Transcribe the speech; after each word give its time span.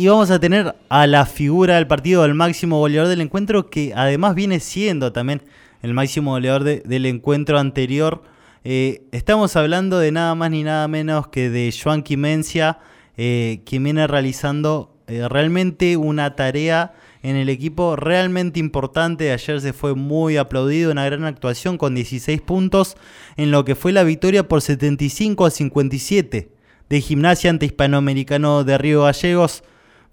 Y 0.00 0.08
vamos 0.08 0.30
a 0.30 0.40
tener 0.40 0.76
a 0.88 1.06
la 1.06 1.26
figura 1.26 1.74
del 1.74 1.86
partido, 1.86 2.24
el 2.24 2.32
máximo 2.32 2.78
goleador 2.78 3.06
del 3.06 3.20
encuentro, 3.20 3.68
que 3.68 3.92
además 3.94 4.34
viene 4.34 4.58
siendo 4.58 5.12
también 5.12 5.42
el 5.82 5.92
máximo 5.92 6.30
goleador 6.30 6.64
del 6.64 7.04
encuentro 7.04 7.58
anterior. 7.58 8.22
Eh, 8.64 9.02
estamos 9.12 9.56
hablando 9.56 9.98
de 9.98 10.10
nada 10.10 10.34
más 10.34 10.52
ni 10.52 10.62
nada 10.62 10.88
menos 10.88 11.28
que 11.28 11.50
de 11.50 11.70
Joan 11.70 12.02
Quimencia, 12.02 12.78
eh, 13.18 13.60
quien 13.66 13.84
viene 13.84 14.06
realizando 14.06 14.96
eh, 15.06 15.28
realmente 15.28 15.98
una 15.98 16.34
tarea 16.34 16.94
en 17.22 17.36
el 17.36 17.50
equipo 17.50 17.94
realmente 17.94 18.58
importante. 18.58 19.32
Ayer 19.32 19.60
se 19.60 19.74
fue 19.74 19.94
muy 19.94 20.38
aplaudido, 20.38 20.92
una 20.92 21.04
gran 21.04 21.24
actuación 21.24 21.76
con 21.76 21.94
16 21.94 22.40
puntos 22.40 22.96
en 23.36 23.50
lo 23.50 23.66
que 23.66 23.74
fue 23.74 23.92
la 23.92 24.04
victoria 24.04 24.48
por 24.48 24.62
75 24.62 25.44
a 25.44 25.50
57 25.50 26.52
de 26.88 27.00
Gimnasia 27.02 27.50
ante 27.50 27.66
Hispanoamericano 27.66 28.64
de 28.64 28.78
Río 28.78 29.02
Gallegos. 29.02 29.62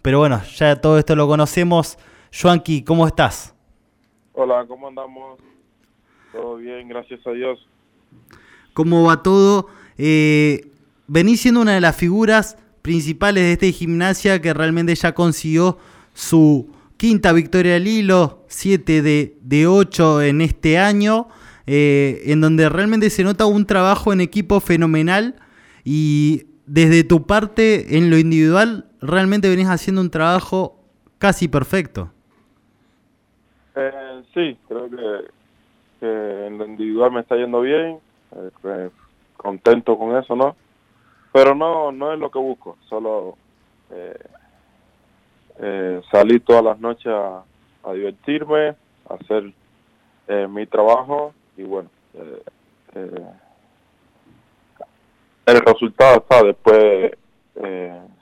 Pero 0.08 0.20
bueno, 0.20 0.42
ya 0.56 0.78
todo 0.78 0.98
esto 0.98 1.18
lo 1.18 1.28
conocemos. 1.28 1.98
Joanqui, 2.32 2.82
¿cómo 2.82 3.06
estás? 3.06 3.54
Hola, 4.32 4.64
¿cómo 4.66 4.88
andamos? 4.88 5.38
Todo 6.32 6.56
bien, 6.56 6.88
gracias 6.88 7.20
a 7.28 7.32
Dios. 7.32 7.60
¿Cómo 8.74 9.04
va 9.04 9.22
todo? 9.22 9.68
Eh, 9.98 10.72
venís 11.08 11.42
siendo 11.42 11.60
una 11.60 11.74
de 11.74 11.82
las 11.82 11.98
figuras 11.98 12.58
principales 12.82 13.44
de 13.44 13.52
este 13.52 13.74
gimnasia 13.74 14.42
que 14.42 14.54
realmente 14.54 14.96
ya 14.96 15.14
consiguió 15.14 15.78
su 16.14 16.72
quinta 16.96 17.34
victoria 17.34 17.76
al 17.76 17.86
hilo, 17.86 18.46
7 18.48 19.02
de, 19.02 19.36
de 19.42 19.68
8 19.68 20.22
en 20.22 20.40
este 20.40 20.78
año, 20.78 21.28
eh, 21.66 22.22
en 22.28 22.40
donde 22.40 22.70
realmente 22.70 23.10
se 23.10 23.26
nota 23.26 23.46
un 23.46 23.66
trabajo 23.66 24.14
en 24.14 24.22
equipo 24.22 24.62
fenomenal 24.62 25.36
y 25.84 26.46
desde 26.68 27.04
tu 27.04 27.26
parte 27.26 27.98
en 27.98 28.10
lo 28.10 28.18
individual 28.18 28.86
realmente 29.02 29.50
venís 29.50 29.68
haciendo 29.68 30.02
un 30.02 30.12
trabajo 30.12 30.84
casi 31.18 31.48
perfecto. 31.48 32.12
Eh, 33.76 34.24
sí, 34.34 34.58
creo 34.68 34.90
que, 34.90 36.46
en 36.48 36.58
lo 36.58 36.66
individual 36.66 37.12
me 37.12 37.22
está 37.22 37.36
yendo 37.36 37.62
bien, 37.62 37.98
eh, 38.36 38.90
contento 39.38 39.98
con 39.98 40.16
eso, 40.18 40.36
¿no? 40.36 40.56
Pero 41.32 41.56
no, 41.56 41.92
no 41.92 42.14
es 42.14 42.20
lo 42.20 42.30
que 42.30 42.40
busco, 42.40 42.78
solo 42.88 43.38
eh, 43.92 44.20
eh, 45.60 46.02
salir 46.12 46.44
todas 46.44 46.64
las 46.64 46.80
noches 46.80 47.12
a, 47.12 47.44
divertirme, 47.94 48.76
a 49.10 49.14
hacer 49.14 49.54
eh, 50.28 50.48
mi 50.50 50.66
trabajo 50.66 51.34
y 51.56 51.64
bueno, 51.64 51.90
el 55.48 55.62
resultado 55.62 56.18
está 56.18 56.44
después 56.44 57.12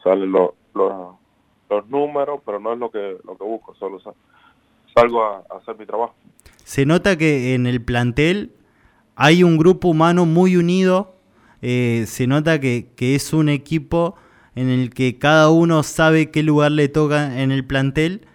salen 0.03 0.31
los, 0.31 0.51
los, 0.73 1.89
números, 1.89 2.39
pero 2.45 2.59
no 2.59 2.71
es 2.71 2.79
lo 2.79 2.89
que, 2.89 3.17
lo 3.25 3.37
que 3.37 3.43
busco, 3.43 3.75
solo 3.75 3.99
salgo 4.93 5.23
a 5.23 5.43
hacer 5.57 5.77
mi 5.77 5.85
trabajo. 5.85 6.15
Se 6.63 6.85
nota 6.85 7.17
que 7.17 7.53
en 7.53 7.67
el 7.67 7.83
plantel 7.83 8.53
hay 9.15 9.43
un 9.43 9.57
grupo 9.57 9.89
humano 9.89 10.25
muy 10.25 10.55
unido 10.55 11.15
eh, 11.67 12.05
se 12.07 12.27
nota 12.27 12.59
que, 12.59 12.93
es 12.99 13.33
un 13.33 13.49
equipo 13.49 14.15
en 14.53 14.69
el 14.69 14.91
que 14.91 15.17
cada 15.17 15.49
uno 15.49 15.81
sabe 15.81 16.29
qué 16.29 16.43
lugar 16.43 16.71
le 16.71 16.89
toca 16.89 17.41
en 17.41 17.51
el 17.51 17.65
plantel 17.65 18.27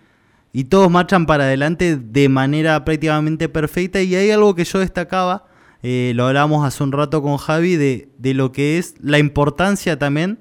y 0.53 0.65
todos 0.65 0.91
marchan 0.91 1.27
para 1.27 1.45
adelante 1.45 1.97
de 1.97 2.29
manera 2.29 2.85
prácticamente 2.85 3.49
perfecta 3.49 4.03
y 4.03 4.17
hay 4.17 4.33
algo 4.33 4.57
que 4.57 4.65
yo 4.65 4.81
destacaba, 4.81 5.45
eh, 5.83 6.13
lo 6.15 6.27
hablamos 6.27 6.65
hace 6.67 6.83
un 6.83 6.93
rato 6.93 7.23
con 7.23 7.37
Javi, 7.37 7.77
de, 7.77 8.35
lo 8.35 8.53
que 8.53 8.79
es 8.79 8.95
la 9.03 9.19
importancia 9.19 9.99
también 9.99 10.39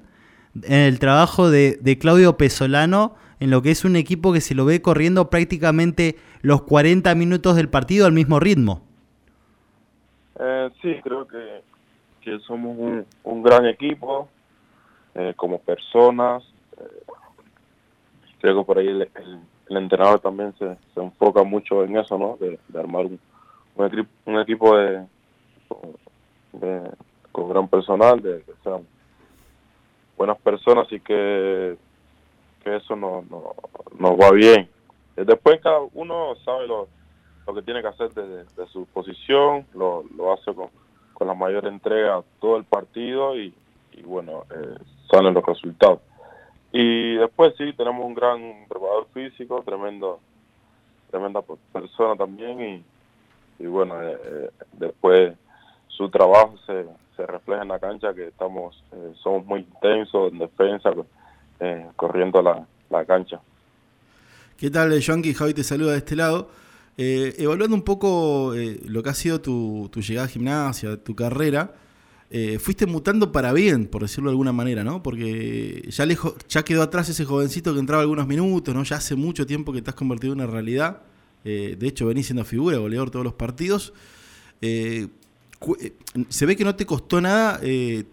en 0.62 0.80
el 0.80 0.98
trabajo 0.98 1.50
de, 1.50 1.98
Claudio 2.00 2.36
Pesolano, 2.36 3.14
en 3.38 3.50
lo 3.50 3.62
que 3.62 3.70
es 3.70 3.84
un 3.84 3.96
equipo 3.96 4.32
que 4.32 4.40
se 4.40 4.54
lo 4.54 4.64
ve 4.64 4.82
corriendo 4.82 5.30
prácticamente 5.30 6.16
los 6.42 6.62
40 6.62 7.14
minutos 7.14 7.56
del 7.56 7.68
partido 7.68 8.06
al 8.06 8.12
mismo 8.12 8.40
ritmo. 8.40 8.82
Eh, 10.38 10.70
sí, 10.82 10.96
creo 11.02 11.26
que 11.26 11.62
que 12.20 12.38
somos 12.40 13.04
un, 13.24 13.42
gran 13.42 13.66
equipo 13.66 14.28
eh, 15.14 15.32
como 15.36 15.58
personas. 15.58 16.42
Eh, 16.78 17.12
creo 18.40 18.58
que 18.58 18.64
por 18.64 18.78
ahí 18.78 18.88
el, 18.88 19.08
entrenador 19.68 20.20
también 20.20 20.54
se, 20.58 20.76
enfoca 20.96 21.42
mucho 21.42 21.84
en 21.84 21.96
eso, 21.96 22.18
¿no? 22.18 22.36
De, 22.38 22.58
armar 22.78 23.06
un, 23.06 23.18
un, 24.26 24.40
equipo 24.40 24.76
de, 24.76 25.04
con 27.32 27.48
gran 27.48 27.68
personal, 27.68 28.20
de 28.20 28.42
que 28.42 28.52
sean 28.62 28.86
buenas 30.16 30.38
personas 30.40 30.90
y 30.92 31.00
que, 31.00 31.76
que 32.62 32.76
eso 32.76 32.96
nos 32.96 33.28
no, 33.30 33.54
no 33.98 34.16
va 34.16 34.30
bien. 34.32 34.68
Después 35.16 35.60
cada 35.60 35.80
uno 35.94 36.34
sabe 36.44 36.66
lo, 36.66 36.88
lo 37.46 37.54
que 37.54 37.62
tiene 37.62 37.82
que 37.82 37.88
hacer 37.88 38.10
desde 38.12 38.44
de 38.54 38.66
su 38.68 38.86
posición, 38.86 39.66
lo, 39.74 40.04
lo 40.16 40.32
hace 40.32 40.54
con, 40.54 40.68
con 41.20 41.26
la 41.26 41.34
mayor 41.34 41.66
entrega 41.66 42.22
todo 42.40 42.56
el 42.56 42.64
partido 42.64 43.36
y, 43.36 43.54
bueno, 44.04 44.44
eh, 44.50 44.78
salen 45.10 45.34
los 45.34 45.44
resultados. 45.44 46.00
Y 46.72 47.16
después 47.16 47.54
sí, 47.58 47.72
tenemos 47.74 48.06
un 48.06 48.14
gran 48.14 48.64
preparador 48.68 49.06
físico, 49.12 49.62
tremendo, 49.62 50.20
tremenda 51.10 51.42
persona 51.72 52.16
también 52.16 52.84
y, 53.58 53.66
bueno, 53.66 54.02
eh, 54.02 54.18
eh, 54.24 54.50
después 54.72 55.36
su 55.96 56.08
trabajo 56.10 56.54
se, 56.66 56.86
refleja 57.26 57.62
en 57.62 57.68
la 57.68 57.78
cancha 57.78 58.14
que 58.14 58.28
estamos, 58.28 58.82
somos 59.22 59.44
muy 59.44 59.60
intensos 59.60 60.32
en 60.32 60.38
defensa, 60.38 60.90
corriendo 61.96 62.40
la, 62.40 62.66
la 62.88 63.04
cancha. 63.04 63.40
¿Qué 64.56 64.70
tal, 64.70 64.92
Joanqui? 65.02 65.32
Javi 65.32 65.54
te 65.54 65.64
saluda 65.64 65.92
de 65.92 65.98
este 65.98 66.16
lado. 66.16 66.48
Eh, 66.98 67.34
evaluando 67.38 67.74
un 67.74 67.82
poco 67.82 68.54
eh, 68.54 68.78
lo 68.84 69.02
que 69.02 69.08
ha 69.08 69.14
sido 69.14 69.40
tu, 69.40 69.90
llegada 70.06 70.26
a 70.26 70.28
gimnasia, 70.28 71.02
tu 71.02 71.14
carrera, 71.14 71.74
eh, 72.28 72.58
fuiste 72.58 72.84
mutando 72.84 73.32
para 73.32 73.54
bien, 73.54 73.86
por 73.86 74.02
decirlo 74.02 74.28
de 74.28 74.34
alguna 74.34 74.52
manera, 74.52 74.84
¿no? 74.84 75.02
Porque 75.02 75.88
ya, 75.88 76.04
lejos, 76.04 76.34
ya 76.46 76.62
quedó 76.62 76.82
atrás 76.82 77.08
ese 77.08 77.24
jovencito 77.24 77.72
que 77.72 77.80
entraba 77.80 78.02
algunos 78.02 78.26
minutos, 78.26 78.74
¿no? 78.74 78.82
Ya 78.82 78.96
hace 78.96 79.14
mucho 79.14 79.46
tiempo 79.46 79.72
que 79.72 79.80
te 79.80 79.88
has 79.88 79.96
convertido 79.96 80.34
en 80.34 80.40
una 80.40 80.50
realidad. 80.50 81.00
de 81.42 81.78
hecho, 81.80 82.04
venís 82.04 82.26
siendo 82.26 82.44
figura, 82.44 82.76
goleador 82.76 83.10
todos 83.10 83.24
los 83.24 83.32
partidos. 83.32 83.94
Se 86.28 86.46
ve 86.46 86.56
que 86.56 86.64
no 86.64 86.74
te 86.74 86.86
costó 86.86 87.20
nada 87.20 87.60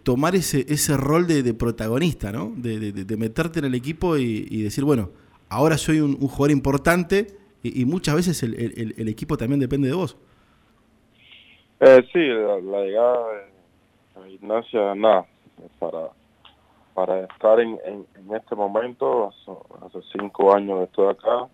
tomar 0.04 0.36
ese, 0.36 0.66
ese 0.68 0.98
rol 0.98 1.28
de, 1.28 1.54
protagonista, 1.54 2.32
¿no? 2.32 2.52
De, 2.56 3.18
meterte 3.18 3.60
en 3.60 3.66
el 3.66 3.76
equipo 3.76 4.18
y, 4.18 4.64
decir, 4.64 4.84
bueno, 4.84 5.10
ahora 5.50 5.78
soy 5.78 6.00
un 6.00 6.16
jugador 6.18 6.52
importante 6.52 7.38
y, 7.64 7.86
muchas 7.86 8.16
veces 8.16 8.44
el, 8.44 8.54
el, 8.98 9.08
equipo 9.08 9.38
también 9.38 9.60
depende 9.60 9.88
de 9.88 9.96
vos. 9.96 10.18
Eh, 11.80 12.08
sí, 12.12 12.20
la, 12.20 12.82
llegada 12.84 13.18
a 14.16 14.20
la 14.20 14.28
gimnasia, 14.28 14.96
nada, 14.96 15.26
para, 15.80 16.10
para 16.94 17.22
estar 17.26 17.60
en, 17.60 17.80
en, 17.86 18.36
este 18.36 18.56
momento, 18.56 19.32
hace, 19.82 20.00
cinco 20.12 20.56
años 20.56 20.84
estoy 20.84 21.10
acá, 21.10 21.48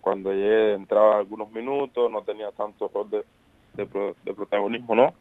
cuando 0.00 0.32
llegué 0.32 0.74
entraba 0.74 1.18
algunos 1.18 1.50
minutos, 1.52 2.10
no 2.10 2.22
tenía 2.22 2.50
tanto 2.52 2.90
rol 2.92 3.10
de, 3.10 3.24
de, 3.74 3.86
protagonismo, 4.34 4.94
¿no? 4.94 5.14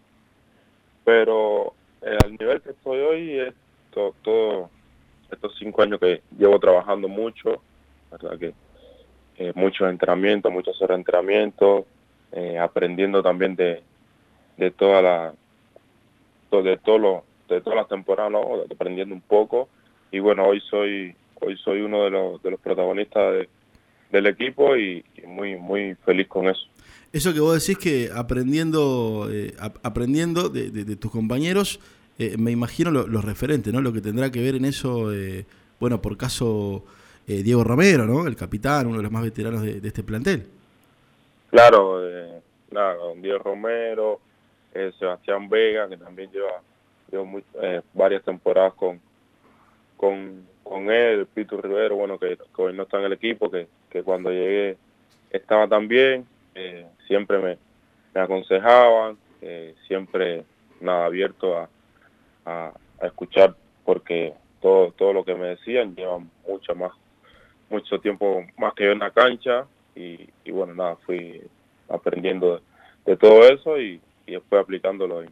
Pero 1.04 1.74
eh, 2.02 2.18
al 2.24 2.32
nivel 2.32 2.62
que 2.62 2.72
estoy 2.72 3.00
hoy, 3.00 3.40
es 3.40 3.54
todo, 3.92 4.70
estos 5.32 5.56
cinco 5.58 5.82
años 5.82 6.00
que 6.00 6.22
llevo 6.38 6.60
trabajando 6.60 7.08
mucho, 7.08 7.62
¿verdad? 8.12 8.38
Que 8.38 8.54
eh, 9.38 9.52
muchos 9.56 9.90
entrenamientos, 9.90 10.52
muchos 10.52 10.82
horas 10.82 10.98
de 10.98 11.02
entrenamiento, 11.02 11.86
eh, 12.32 12.58
aprendiendo 12.60 13.24
también 13.24 13.56
de, 13.56 13.82
de 14.58 14.72
toda 14.72 15.02
la 15.02 15.34
de 16.52 16.78
todo 16.78 16.98
lo, 16.98 17.24
de 17.48 17.62
todas 17.62 17.78
las 17.78 17.88
temporadas, 17.88 18.34
aprendiendo 18.72 19.14
un 19.14 19.22
poco 19.22 19.70
y 20.12 20.20
bueno 20.20 20.46
hoy 20.46 20.60
soy 20.62 21.16
hoy 21.42 21.58
soy 21.58 21.82
uno 21.82 22.04
de 22.04 22.10
los, 22.10 22.42
de 22.42 22.52
los 22.52 22.60
protagonistas 22.60 23.48
del 24.12 24.26
equipo 24.26 24.76
y, 24.76 25.04
muy 25.26 25.56
muy 25.56 25.96
feliz 26.06 26.28
con 26.28 26.50
eso. 26.50 26.68
Eso 27.12 27.34
que 27.34 27.40
vos 27.40 27.60
decís 27.60 27.78
que 27.78 28.12
aprendiendo 28.14 29.28
eh, 29.32 29.56
aprendiendo 29.82 30.50
de, 30.50 30.70
de, 30.70 30.96
tus 30.96 31.12
compañeros, 31.12 31.80
eh, 32.20 32.36
me 32.38 32.52
imagino 32.52 32.92
los 32.92 33.26
referentes, 33.26 33.74
¿no? 33.74 33.82
Lo 33.82 33.94
que 33.94 34.02
tendrá 34.02 34.32
que 34.32 34.42
ver 34.42 34.56
en 34.56 34.66
eso, 34.66 35.12
bueno, 35.80 36.02
por 36.02 36.18
caso 36.18 36.84
eh, 37.30 37.44
Diego 37.44 37.64
Romero, 37.64 38.06
¿no? 38.06 38.26
El 38.26 38.36
capitán, 38.36 38.88
uno 38.88 38.98
de 38.98 39.04
los 39.04 39.12
más 39.12 39.22
veteranos 39.22 39.62
de, 39.62 39.80
este 39.88 40.02
plantel. 40.02 40.48
Claro, 41.52 42.04
eh, 42.04 42.42
Diego 43.18 43.38
Romero, 43.38 44.20
eh, 44.74 44.92
Sebastián 44.98 45.48
Vega, 45.48 45.88
que 45.88 45.98
también 45.98 46.32
lleva, 46.32 46.62
eh, 47.62 47.82
varias 47.94 48.24
temporadas 48.24 48.74
con, 48.74 49.00
con, 49.96 50.44
con 50.64 50.90
él, 50.90 51.28
Pito 51.28 51.62
Rivero, 51.62 51.98
bueno, 51.98 52.18
que, 52.18 52.36
hoy 52.56 52.74
no 52.74 52.84
está 52.84 52.98
en 52.98 53.06
el 53.06 53.14
equipo, 53.14 53.52
que, 53.52 53.68
que 53.92 54.02
cuando 54.02 54.32
llegué 54.32 54.78
estaba 55.30 55.68
también, 55.68 56.26
siempre 57.08 57.40
me, 57.40 57.58
me 58.14 58.22
aconsejaban, 58.22 59.18
siempre 59.88 60.44
nada 60.82 61.06
abierto 61.06 61.58
a, 61.58 61.70
a, 62.46 62.74
a 63.02 63.08
escuchar 63.08 63.56
porque 63.86 64.34
todo, 64.62 64.92
todo 64.92 65.14
lo 65.14 65.24
que 65.24 65.36
me 65.36 65.48
decían 65.48 65.96
lleva 65.96 66.20
mucha 66.48 66.74
más 66.74 66.92
mucho 67.70 68.00
tiempo 68.00 68.44
más 68.58 68.74
que 68.74 68.86
yo 68.86 68.92
en 68.92 69.00
la 69.00 69.12
cancha 69.12 69.66
y, 69.96 70.30
bueno, 70.52 70.74
nada, 70.74 70.96
fui 71.06 71.42
aprendiendo 71.90 72.62
de, 73.06 73.18
todo 73.18 73.44
eso 73.44 73.78
y, 73.80 74.00
después 74.26 74.62
aplicándolo 74.62 75.24
en 75.24 75.30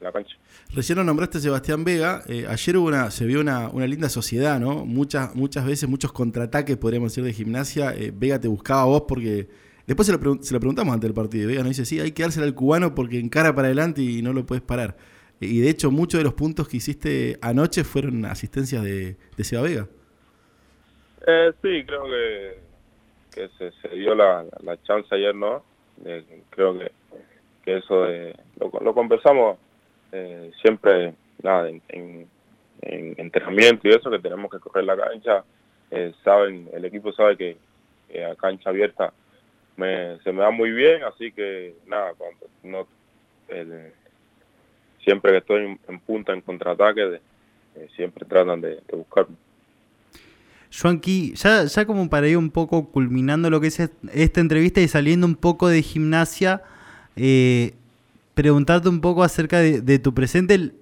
la 0.00 0.10
cancha. 0.10 0.36
Recién 0.72 0.96
lo 0.96 1.04
nombraste 1.04 1.38
a 1.38 1.40
Sebastián 1.40 1.84
Vega, 1.84 2.22
eh, 2.26 2.46
ayer 2.48 2.76
hubo 2.78 2.88
una, 2.88 3.10
se 3.10 3.26
vio 3.26 3.40
una, 3.40 3.68
una, 3.68 3.86
linda 3.86 4.08
sociedad, 4.08 4.58
¿no? 4.58 4.86
Muchas, 4.86 5.34
muchas 5.34 5.66
veces, 5.66 5.88
muchos 5.88 6.12
contraataques, 6.12 6.76
podríamos 6.78 7.12
decir, 7.12 7.24
de 7.24 7.32
gimnasia. 7.32 7.92
Eh, 7.94 8.10
Vega 8.14 8.40
te 8.40 8.48
buscaba 8.48 8.82
a 8.82 8.86
vos 8.86 9.02
porque... 9.06 9.69
Después 9.86 10.06
se 10.06 10.12
lo, 10.12 10.42
se 10.42 10.54
lo 10.54 10.60
preguntamos 10.60 10.94
antes 10.94 11.08
del 11.08 11.14
partido. 11.14 11.48
Vega 11.48 11.60
nos 11.60 11.70
dice, 11.70 11.84
sí, 11.84 12.00
hay 12.00 12.12
que 12.12 12.22
dársela 12.22 12.46
al 12.46 12.54
cubano 12.54 12.94
porque 12.94 13.18
encara 13.18 13.54
para 13.54 13.68
adelante 13.68 14.02
y 14.02 14.22
no 14.22 14.32
lo 14.32 14.46
puedes 14.46 14.62
parar. 14.62 14.96
Y 15.40 15.60
de 15.60 15.70
hecho, 15.70 15.90
muchos 15.90 16.18
de 16.18 16.24
los 16.24 16.34
puntos 16.34 16.68
que 16.68 16.76
hiciste 16.76 17.38
anoche 17.40 17.82
fueron 17.82 18.24
asistencias 18.26 18.84
de, 18.84 19.16
de 19.36 19.44
Seba 19.44 19.62
Vega. 19.62 19.88
Eh, 21.26 21.52
sí, 21.62 21.84
creo 21.86 22.04
que, 22.04 22.58
que 23.34 23.48
se, 23.56 23.72
se 23.80 23.96
dio 23.96 24.14
la, 24.14 24.44
la, 24.62 24.82
chance 24.82 25.14
ayer, 25.14 25.34
¿no? 25.34 25.64
creo 26.50 26.78
que, 26.78 26.90
que 27.62 27.76
eso 27.76 28.04
de, 28.04 28.34
lo, 28.58 28.70
lo 28.80 28.94
conversamos 28.94 29.58
eh, 30.12 30.50
siempre 30.62 31.14
nada 31.42 31.68
en, 31.68 31.82
en, 31.88 33.14
entrenamiento 33.18 33.86
y 33.86 33.92
eso, 33.92 34.10
que 34.10 34.18
tenemos 34.18 34.50
que 34.50 34.58
correr 34.58 34.84
la 34.84 34.96
cancha. 34.96 35.44
Eh, 35.90 36.14
saben, 36.24 36.68
el 36.72 36.84
equipo 36.84 37.12
sabe 37.12 37.36
que, 37.36 37.56
a 38.24 38.34
cancha 38.34 38.70
abierta 38.70 39.12
me, 39.80 40.18
se 40.22 40.32
me 40.32 40.42
da 40.42 40.50
muy 40.50 40.70
bien, 40.70 41.02
así 41.04 41.32
que 41.32 41.74
nada, 41.86 42.12
cuando 42.16 42.46
no, 42.62 42.86
siempre 45.02 45.32
que 45.32 45.38
estoy 45.38 45.78
en, 45.88 46.00
punta, 46.00 46.32
en 46.32 46.42
contraataque, 46.42 47.20
eh, 47.76 47.88
siempre 47.96 48.26
tratan 48.26 48.60
de, 48.60 48.76
de 48.76 48.96
buscarme. 48.96 49.36
Joanqui, 50.72 51.34
ya, 51.34 51.64
ya 51.64 51.84
como 51.84 52.08
para 52.08 52.28
ir 52.28 52.36
un 52.36 52.50
poco 52.50 52.90
culminando 52.90 53.50
lo 53.50 53.60
que 53.60 53.68
es 53.68 53.80
esta 53.80 54.40
entrevista 54.40 54.80
y 54.80 54.88
saliendo 54.88 55.26
un 55.26 55.34
poco 55.34 55.68
de 55.68 55.82
gimnasia, 55.82 56.62
eh, 57.16 57.74
preguntarte 58.34 58.88
un 58.88 59.00
poco 59.00 59.24
acerca 59.24 59.58
de, 59.58 59.98
tu 59.98 60.14
presente. 60.14 60.72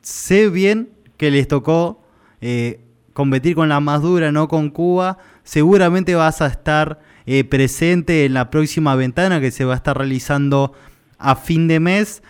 Sé 0.00 0.48
bien 0.48 0.90
que 1.16 1.30
les 1.30 1.48
tocó 1.48 2.00
eh, 2.40 2.80
competir 3.12 3.54
con 3.54 3.68
la 3.68 3.80
más 3.80 4.02
dura, 4.02 4.30
no 4.30 4.46
con 4.46 4.70
Cuba. 4.70 5.18
Seguramente 5.42 6.14
vas 6.14 6.40
a 6.40 6.46
estar 6.46 7.00
eh, 7.26 7.44
presente 7.44 8.24
en 8.24 8.34
la 8.34 8.50
próxima 8.50 8.94
ventana 8.96 9.40
que 9.40 9.50
se 9.50 9.64
va 9.64 9.74
a 9.74 9.76
estar 9.76 9.96
realizando 9.96 10.72
a 11.18 11.36
fin 11.36 11.68
de 11.68 11.80
mes. 11.80 12.22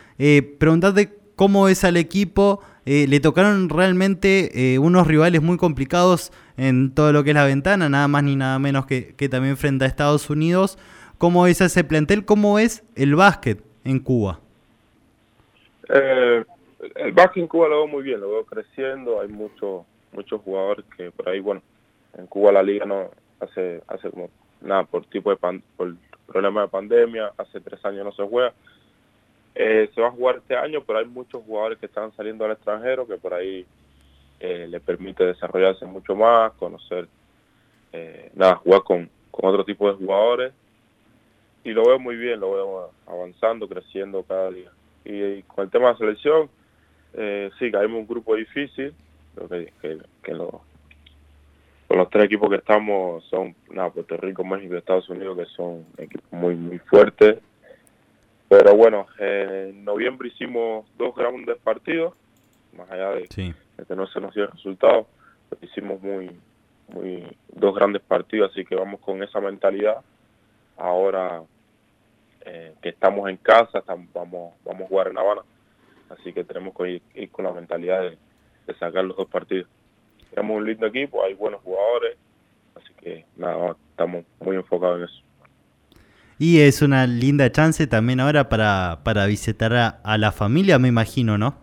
preguntarte 0.58 1.14
cómo 1.36 1.68
es 1.68 1.84
al 1.84 1.96
equipo. 1.96 2.60
le 2.84 3.20
tocaron 3.20 3.68
realmente 3.68 4.76
unos 4.78 5.06
rivales 5.06 5.40
muy 5.40 5.56
complicados 5.56 6.32
en 6.56 6.94
todo 6.94 7.12
lo 7.12 7.24
que 7.24 7.30
es 7.30 7.36
la 7.36 7.44
ventana, 7.44 7.88
nada 7.88 8.08
más 8.08 8.22
ni 8.22 8.36
nada 8.36 8.58
menos 8.58 8.86
que, 8.86 9.28
también 9.30 9.56
frente 9.56 9.84
a 9.84 9.88
Estados 9.88 10.30
Unidos. 10.30 10.78
¿Cómo 11.18 11.46
es 11.46 11.60
ese 11.60 11.84
plantel? 11.84 12.24
¿Cómo 12.24 12.58
es 12.58 12.84
el 12.94 13.14
básquet 13.14 13.62
en 13.84 14.00
Cuba? 14.00 14.40
Eh, 15.88 16.44
el 16.96 17.12
básquet 17.12 17.42
en 17.42 17.48
Cuba 17.48 17.68
lo 17.68 17.76
veo 17.78 17.86
muy 17.86 18.02
bien, 18.02 18.20
lo 18.20 18.30
veo 18.30 18.44
creciendo, 18.44 19.20
hay 19.20 19.28
muchos 19.28 19.82
muchos 20.12 20.42
jugadores 20.42 20.84
que 20.96 21.10
por 21.10 21.28
ahí, 21.28 21.40
bueno, 21.40 21.62
en 22.18 22.26
Cuba 22.26 22.52
la 22.52 22.62
liga 22.62 22.84
no 22.84 23.08
hace 23.40 23.82
hace 23.88 24.10
como 24.10 24.28
nada 24.62 24.85
por 24.85 25.05
tipo 25.06 25.31
de 25.31 25.37
por 25.76 25.94
problema 26.26 26.62
de 26.62 26.69
pandemia, 26.69 27.32
hace 27.37 27.61
tres 27.61 27.85
años 27.85 28.05
no 28.05 28.12
se 28.12 28.23
juega. 28.23 28.53
Eh, 29.55 29.91
se 29.94 30.00
va 30.00 30.09
a 30.09 30.12
jugar 30.12 30.37
este 30.37 30.56
año, 30.56 30.82
pero 30.82 30.99
hay 30.99 31.05
muchos 31.05 31.43
jugadores 31.44 31.79
que 31.79 31.87
están 31.87 32.11
saliendo 32.17 32.44
al 32.44 32.53
extranjero 32.53 33.06
que 33.06 33.17
por 33.17 33.35
ahí 33.35 33.67
eh, 34.41 34.67
le 34.69 34.81
permite 34.81 35.25
desarrollarse 35.25 35.85
mucho 35.85 36.17
más, 36.17 36.53
conocer, 36.55 37.06
eh, 37.93 38.31
nada, 38.35 38.56
jugar 38.56 38.82
con, 38.82 39.11
con 39.31 39.50
otro 39.50 39.64
tipo 39.64 39.88
de 39.91 39.97
jugadores. 39.97 40.53
Y 41.64 41.70
lo 41.70 41.85
veo 41.85 41.99
muy 41.99 42.17
bien, 42.17 42.41
lo 42.41 42.53
veo 42.53 42.91
avanzando, 43.06 43.69
creciendo 43.69 44.23
cada 44.25 44.50
día. 44.50 44.70
Y, 45.05 45.43
con 45.43 45.64
el 45.64 45.70
tema 45.70 45.87
de 45.87 45.93
la 45.93 45.99
selección, 45.99 46.49
eh, 47.14 47.50
sí, 47.59 47.70
caímos 47.70 48.00
un 48.00 48.06
grupo 48.06 48.35
difícil, 48.35 48.94
que, 49.49 49.73
que, 49.81 49.99
que 50.23 50.35
con 51.92 51.98
los 51.98 52.08
tres 52.08 52.24
equipos 52.24 52.48
que 52.48 52.56
estamos 52.56 53.22
son 53.24 53.54
nada, 53.70 53.90
Puerto 53.90 54.16
Rico, 54.16 54.42
México 54.42 54.72
y 54.74 54.78
Estados 54.78 55.10
Unidos, 55.10 55.36
que 55.36 55.44
son 55.54 55.84
equipos 55.98 56.32
muy, 56.32 56.54
muy 56.54 56.78
fuertes. 56.78 57.38
Pero 58.48 58.74
bueno, 58.74 59.08
en 59.18 59.84
noviembre 59.84 60.28
hicimos 60.28 60.86
dos 60.96 61.14
grandes 61.14 61.58
partidos, 61.58 62.14
más 62.74 62.90
allá 62.90 63.10
de, 63.10 63.28
que 63.28 63.94
no 63.94 64.06
se 64.06 64.22
nos 64.22 64.34
dio 64.34 64.44
el 64.44 64.52
resultado. 64.52 65.06
hicimos 65.60 66.00
muy, 66.00 66.30
muy 66.88 67.26
dos 67.54 67.74
grandes 67.74 68.00
partidos, 68.00 68.52
así 68.52 68.64
que 68.64 68.74
vamos 68.74 68.98
con 69.00 69.22
esa 69.22 69.40
mentalidad. 69.42 69.98
Ahora 70.78 71.42
eh, 72.46 72.72
que 72.80 72.88
estamos 72.88 73.28
en 73.28 73.36
casa, 73.36 73.82
vamos, 74.14 74.54
vamos 74.64 74.82
a 74.84 74.88
jugar 74.88 75.08
en 75.08 75.18
Habana, 75.18 75.42
así 76.08 76.32
que 76.32 76.42
tenemos 76.42 76.74
que 76.74 77.02
ir, 77.16 77.30
con 77.30 77.44
la 77.44 77.52
mentalidad 77.52 78.00
de, 78.00 78.16
sacar 78.78 79.04
los 79.04 79.14
dos 79.14 79.28
partidos. 79.28 79.68
Tenemos 80.34 80.56
un 80.56 80.67
lindo 80.67 80.87
equipo, 80.87 81.23
hay 81.25 81.34
buenos 81.34 81.61
jugadores, 81.62 82.17
así 82.75 82.93
que 83.00 83.25
nada, 83.37 83.76
estamos 83.90 84.25
muy 84.40 84.56
enfocados 84.56 84.99
en 84.99 85.05
eso. 85.05 85.23
Y 86.38 86.61
es 86.61 86.82
una 86.82 87.06
linda 87.06 87.52
chance 87.52 87.87
también 87.87 88.19
ahora 88.19 88.49
para, 88.49 89.00
para 89.05 89.26
visitar 89.26 89.75
a, 89.75 89.88
a 89.88 90.19
la 90.19 90.32
familia, 90.32 90.79
me 90.79 90.88
imagino, 90.88 91.38
¿no? 91.38 91.55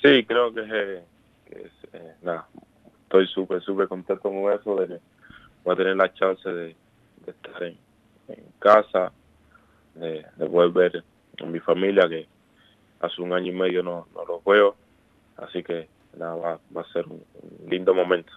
Sí, 0.00 0.24
creo 0.24 0.54
que, 0.54 1.02
es, 1.50 1.72
eh, 1.92 2.14
nada, 2.22 2.46
estoy 3.02 3.26
súper, 3.26 3.60
súper 3.60 3.88
contento 3.88 4.22
con 4.22 4.52
eso, 4.52 4.76
de 4.76 4.86
que 4.86 5.00
voy 5.64 5.74
a 5.74 5.76
tener 5.76 5.96
la 5.96 6.12
chance 6.14 6.48
de, 6.48 6.76
estar 7.26 7.62
en, 7.64 7.76
casa, 8.60 9.12
de, 9.94 10.24
de, 10.36 10.46
poder 10.46 10.70
ver 10.70 11.04
a 11.42 11.44
mi 11.46 11.60
familia, 11.60 12.08
que 12.08 12.26
hace 13.00 13.20
un 13.20 13.32
año 13.32 13.52
y 13.52 13.56
medio 13.56 13.82
no, 13.82 14.06
no 14.14 14.24
los 14.24 14.44
veo, 14.44 14.76
así 15.36 15.62
que 15.62 15.88
nada, 16.16 16.34
va, 16.34 16.60
va 16.76 16.82
a 16.82 16.92
ser 16.92 17.06
un, 17.06 17.22
lindo 17.68 17.94
momento. 17.94 18.32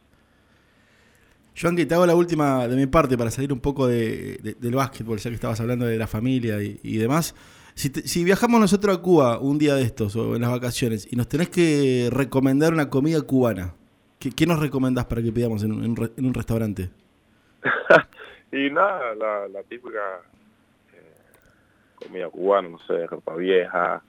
Joan, 1.60 1.76
te 1.76 1.94
hago 1.94 2.06
la 2.06 2.16
última 2.16 2.68
de 2.68 2.76
mi 2.76 2.88
parte 2.88 3.18
para 3.18 3.30
salir 3.30 3.54
un 3.54 3.60
poco 3.60 3.88
de, 3.88 4.56
del 4.60 4.74
básquetbol, 4.74 5.20
ya 5.20 5.30
que 5.30 5.36
estabas 5.36 5.60
hablando 5.62 5.86
de 5.86 5.98
la 5.98 6.08
familia 6.08 6.62
y, 6.64 6.80
y 6.82 6.98
demás. 6.98 7.36
Si, 7.76 8.24
viajamos 8.24 8.60
nosotros 8.60 8.96
a 8.96 9.02
Cuba 9.02 9.40
un 9.40 9.58
día 9.58 9.74
de 9.74 9.82
estos 9.82 10.16
o 10.16 10.36
en 10.36 10.42
las 10.42 10.52
vacaciones 10.52 11.12
y 11.12 11.16
nos 11.16 11.28
tenés 11.28 11.50
que 11.50 12.10
recomendar 12.12 12.72
una 12.72 12.90
comida 12.90 13.22
cubana, 13.22 13.74
¿qué, 14.20 14.46
nos 14.46 14.60
recomendás 14.60 15.06
para 15.06 15.24
que 15.24 15.32
pidamos 15.32 15.64
en 15.64 15.72
un, 15.72 16.34
restaurante? 16.34 16.92
y 18.52 18.70
nada, 18.70 19.16
la, 19.16 19.64
típica 19.64 20.22
eh, 20.94 21.24
comida 21.96 22.30
cubana, 22.30 22.70
no 22.70 22.80
sé, 22.80 23.08
ropa 23.08 23.36
vieja. 23.36 24.04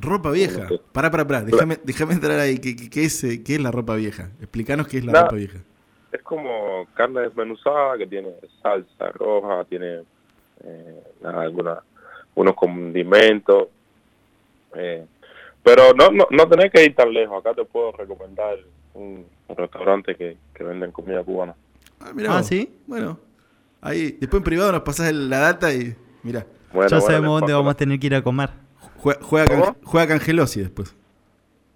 ¿Ropa 0.00 0.30
vieja? 0.30 0.68
Pará, 0.92 1.10
pará, 1.10 1.26
pará, 1.26 1.42
déjame, 1.42 1.78
déjame 1.82 2.14
entrar 2.14 2.38
ahí. 2.38 2.58
¿Qué, 2.58 2.76
qué, 2.76 3.04
es, 3.04 3.20
¿Qué 3.44 3.54
es 3.54 3.60
la 3.60 3.70
ropa 3.70 3.94
vieja? 3.96 4.30
Explícanos 4.40 4.88
qué 4.88 4.98
es 4.98 5.04
la 5.04 5.22
ropa 5.22 5.36
vieja. 5.36 5.58
Es 6.12 6.22
como 6.22 6.86
carne 6.94 7.20
desmenuzada 7.20 7.98
que 7.98 8.06
tiene 8.06 8.34
salsa 8.62 9.12
roja, 9.12 9.64
tiene 9.64 10.02
eh, 10.64 11.02
alguna 11.22 11.80
unos 12.34 12.54
condimentos. 12.54 13.68
Eh, 14.74 15.04
pero 15.62 15.92
no, 15.94 16.10
no, 16.10 16.26
no 16.30 16.48
tenés 16.48 16.72
que 16.72 16.84
ir 16.84 16.94
tan 16.94 17.12
lejos. 17.12 17.38
Acá 17.38 17.54
te 17.54 17.64
puedo 17.64 17.92
recomendar 17.92 18.58
un, 18.94 19.26
restaurante 19.56 20.14
que, 20.14 20.36
que 20.54 20.64
venden 20.64 20.92
comida 20.92 21.22
cubana. 21.22 21.54
Ah, 22.00 22.12
mira. 22.14 22.36
Ah, 22.36 22.42
sí. 22.42 22.72
Bueno. 22.86 23.18
Ahí, 23.82 24.16
después 24.20 24.40
en 24.40 24.44
privado 24.44 24.72
nos 24.72 24.82
pasas 24.82 25.12
la 25.12 25.38
data 25.38 25.72
y 25.72 25.94
mira. 26.22 26.46
ya 26.74 27.00
sabemos 27.00 27.40
dónde 27.40 27.54
vamos 27.54 27.72
a 27.72 27.76
tener 27.76 27.98
que 27.98 28.06
ir 28.06 28.14
a 28.14 28.22
comer. 28.22 28.50
Juega, 29.00 29.20
juega, 29.22 29.76
juega 29.82 30.06
Cangelosi 30.08 30.60
después. 30.60 30.94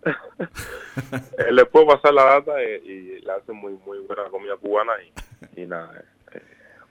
Eh, 0.07 1.53
le 1.53 1.65
puedo 1.67 1.87
pasar 1.87 2.13
la 2.13 2.25
data 2.25 2.53
y, 2.63 2.89
y 2.89 3.21
le 3.21 3.33
hacen 3.33 3.57
muy 3.57 3.73
muy 3.87 3.99
buena 4.01 4.25
comida 4.31 4.57
cubana 4.57 4.93
y, 5.03 5.63
y 5.63 5.67
nada. 5.67 6.05
Eh, 6.33 6.43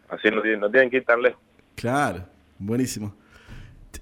así 0.10 0.30
no 0.32 0.42
tienen, 0.42 0.60
no 0.60 0.70
tienen 0.72 0.90
que 0.90 0.98
ir 0.98 1.06
tan 1.06 1.22
lejos. 1.22 1.40
Claro, 1.76 2.26
buenísimo. 2.58 3.16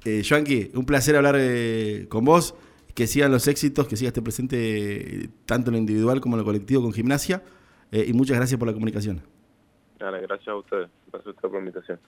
Eh, 0.05 0.23
Joanqui, 0.27 0.71
un 0.73 0.85
placer 0.85 1.15
hablar 1.15 1.35
eh, 1.37 2.05
con 2.09 2.25
vos. 2.25 2.55
Que 2.93 3.07
sigan 3.07 3.31
los 3.31 3.47
éxitos, 3.47 3.87
que 3.87 3.95
siga 3.95 4.09
este 4.09 4.21
presente 4.21 4.57
eh, 5.23 5.29
tanto 5.45 5.69
en 5.69 5.75
lo 5.75 5.77
individual 5.79 6.19
como 6.19 6.35
en 6.35 6.39
lo 6.39 6.45
colectivo 6.45 6.81
con 6.81 6.91
gimnasia. 6.91 7.41
Eh, 7.89 8.03
y 8.07 8.13
muchas 8.13 8.35
gracias 8.35 8.59
por 8.59 8.67
la 8.67 8.73
comunicación. 8.73 9.21
gracias 9.97 10.47
a 10.49 10.55
ustedes. 10.55 10.89
Gracias 11.09 11.27
a 11.27 11.29
ustedes 11.29 11.41
por 11.41 11.53
la 11.53 11.59
invitación. 11.59 11.99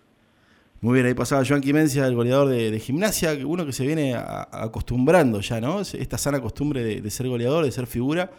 Muy 0.84 0.96
bien, 0.96 1.06
ahí 1.06 1.14
pasaba 1.14 1.46
Joan 1.48 1.62
Quimencia, 1.62 2.06
el 2.06 2.14
goleador 2.14 2.50
de, 2.50 2.78
gimnasia, 2.78 3.38
uno 3.46 3.66
que 3.66 3.72
se 3.72 3.88
viene 3.88 4.16
acostumbrando 4.16 5.40
ya, 5.40 5.62
¿no? 5.62 5.80
Esta 5.80 6.18
sana 6.18 6.42
costumbre 6.42 7.02
de 7.02 7.10
ser 7.10 7.30
goleador, 7.30 7.64
de 7.64 7.72
ser 7.72 7.88
figura. 7.88 8.30